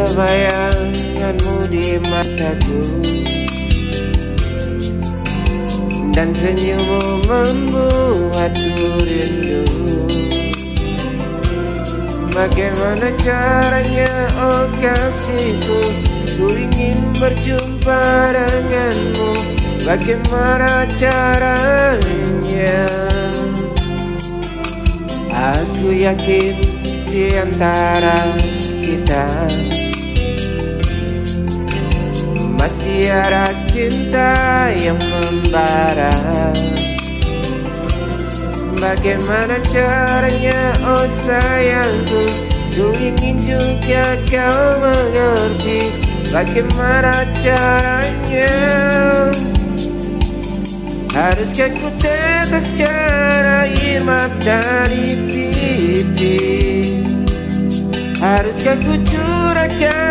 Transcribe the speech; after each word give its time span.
Ada 0.00 0.16
bayanganmu 0.16 1.56
di 1.68 2.00
mataku. 2.08 2.80
Dan 6.16 6.32
senyummu 6.32 7.28
membuatku 7.28 8.88
rindu. 9.04 9.60
Bagaimana 12.32 13.12
caranya 13.20 14.08
oh 14.40 14.72
kasihku 14.80 15.80
Ku 16.32 16.48
ingin 16.48 16.96
berjumpa 17.20 18.00
denganmu. 18.32 19.32
Bagaimana 19.84 20.88
caranya? 20.96 22.88
Aku 25.28 25.92
yakin 25.92 26.56
di 27.04 27.36
antara 27.36 28.24
kita 28.80 29.28
Masih 32.60 33.08
ada 33.08 33.48
cinta 33.72 34.68
yang 34.76 35.00
membara. 35.00 36.12
Bagaimana 38.76 39.56
caranya 39.64 40.60
oh 40.84 41.08
sayangku? 41.24 42.22
Ku 42.76 42.92
ingin 43.00 43.40
juga 43.40 44.04
kau 44.28 44.60
mengerti 44.84 45.88
Bagaimana 46.28 47.24
caranya. 47.40 48.52
Haruskah 51.10 51.70
ku 51.74 51.88
teteskan 51.98 53.66
air 53.66 53.98
mata 54.06 54.62
di 54.86 55.18
pipi 55.26 56.38
Haruskah 58.22 58.78
ku 58.78 58.94
curahkan 59.04 60.09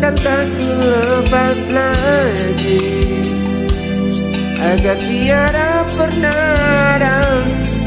dan 0.00 0.16
tak 0.16 0.48
ku 0.56 0.72
lepas 0.80 1.56
lagi. 1.68 2.80
Agar 4.60 4.96
tiada 5.00 5.84
pernah 5.92 6.40
ada 6.96 7.20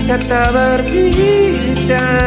kata 0.05 0.41
berpisah 0.53 2.22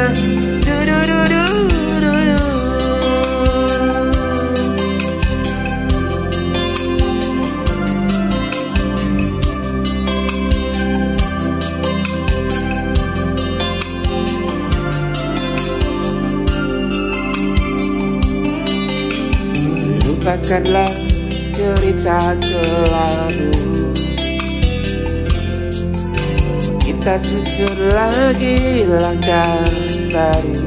Lupakanlah 20.27 20.91
cerita 21.55 22.19
kelabu 22.43 23.47
Kita 26.83 27.15
susun 27.23 27.95
lagi 27.95 28.83
langkah 28.91 29.71
baru. 30.11 30.67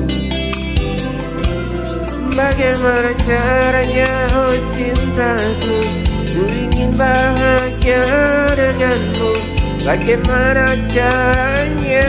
Bagaimana 2.39 3.11
caranya 3.19 4.11
oh 4.39 4.55
cintaku? 4.79 5.77
Ku 6.23 6.41
ingin 6.55 6.95
bahagia 6.95 8.07
denganmu. 8.55 9.31
Bagaimana 9.83 10.71
caranya? 10.87 12.07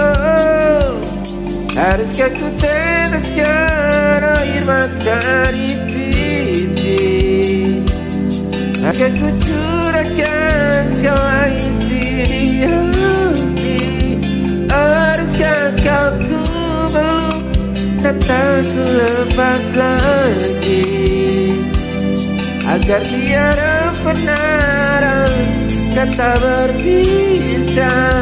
Oh, 0.00 0.16
oh. 0.16 0.96
Haruskah 1.76 2.32
ku 2.32 2.48
teteskan 2.56 4.24
air 4.32 4.64
mata 4.64 5.52
di 5.52 5.83
pipi 6.64 7.84
Akan 8.84 9.12
ku 9.16 9.28
curahkan 9.40 10.82
segala 11.00 11.48
isi 11.56 12.04
hati. 12.60 13.80
Haruskah 14.68 15.72
kau 15.80 16.12
ku 16.20 16.40
peluk 16.92 17.40
dan 18.04 18.16
tak 18.28 18.68
ku 18.68 18.84
lepas 18.84 19.64
lagi. 19.72 20.84
Agar 22.68 23.00
tiada 23.08 23.88
pernah 24.04 25.32
kata 25.96 26.30
berpisah 26.44 28.20